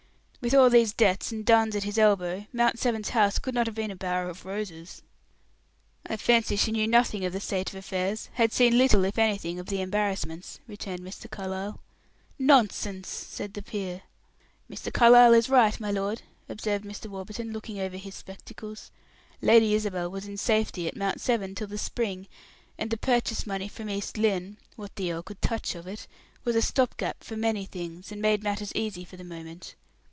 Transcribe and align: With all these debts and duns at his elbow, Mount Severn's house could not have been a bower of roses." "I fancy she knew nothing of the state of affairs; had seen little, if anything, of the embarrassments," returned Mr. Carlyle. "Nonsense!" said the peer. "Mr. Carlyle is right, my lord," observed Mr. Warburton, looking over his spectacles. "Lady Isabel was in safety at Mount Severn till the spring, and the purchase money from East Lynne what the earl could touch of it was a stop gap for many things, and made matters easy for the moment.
With 0.43 0.55
all 0.55 0.71
these 0.71 0.91
debts 0.91 1.31
and 1.31 1.45
duns 1.45 1.75
at 1.75 1.83
his 1.83 1.99
elbow, 1.99 2.47
Mount 2.51 2.79
Severn's 2.79 3.09
house 3.09 3.37
could 3.37 3.53
not 3.53 3.67
have 3.67 3.75
been 3.75 3.91
a 3.91 3.95
bower 3.95 4.27
of 4.27 4.43
roses." 4.43 5.03
"I 6.07 6.17
fancy 6.17 6.55
she 6.55 6.71
knew 6.71 6.87
nothing 6.87 7.23
of 7.23 7.31
the 7.31 7.39
state 7.39 7.69
of 7.69 7.75
affairs; 7.75 8.27
had 8.33 8.51
seen 8.51 8.75
little, 8.75 9.05
if 9.05 9.19
anything, 9.19 9.59
of 9.59 9.67
the 9.67 9.81
embarrassments," 9.83 10.59
returned 10.67 11.01
Mr. 11.01 11.29
Carlyle. 11.29 11.79
"Nonsense!" 12.39 13.07
said 13.07 13.53
the 13.53 13.61
peer. 13.61 14.01
"Mr. 14.67 14.91
Carlyle 14.91 15.35
is 15.35 15.47
right, 15.47 15.79
my 15.79 15.91
lord," 15.91 16.23
observed 16.49 16.85
Mr. 16.85 17.05
Warburton, 17.05 17.53
looking 17.53 17.77
over 17.77 17.97
his 17.97 18.15
spectacles. 18.15 18.89
"Lady 19.43 19.75
Isabel 19.75 20.09
was 20.09 20.27
in 20.27 20.37
safety 20.37 20.87
at 20.87 20.97
Mount 20.97 21.21
Severn 21.21 21.53
till 21.53 21.67
the 21.67 21.77
spring, 21.77 22.27
and 22.79 22.89
the 22.89 22.97
purchase 22.97 23.45
money 23.45 23.67
from 23.67 23.91
East 23.91 24.17
Lynne 24.17 24.57
what 24.75 24.95
the 24.95 25.13
earl 25.13 25.21
could 25.21 25.39
touch 25.43 25.75
of 25.75 25.85
it 25.85 26.07
was 26.43 26.55
a 26.55 26.63
stop 26.63 26.97
gap 26.97 27.23
for 27.23 27.37
many 27.37 27.63
things, 27.67 28.11
and 28.11 28.19
made 28.19 28.41
matters 28.41 28.71
easy 28.73 29.05
for 29.05 29.17
the 29.17 29.23
moment. 29.23 29.75